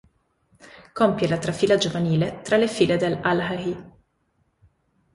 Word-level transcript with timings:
Compie 0.95 1.27
la 1.27 1.37
trafila 1.37 1.77
giovanile 1.77 2.41
tra 2.41 2.57
le 2.57 2.65
file 2.67 2.97
dell'Al-Ahly. 2.97 3.83